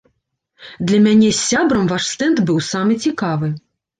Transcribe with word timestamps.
Для 0.91 0.99
мяне 1.07 1.27
з 1.33 1.41
сябрам 1.49 1.85
ваш 1.91 2.03
стэнд 2.13 2.37
быў 2.47 2.57
самы 2.71 2.93
цікавы! 3.07 3.51